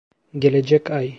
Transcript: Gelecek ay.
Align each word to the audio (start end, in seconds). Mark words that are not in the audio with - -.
Gelecek 0.33 0.91
ay. 0.91 1.09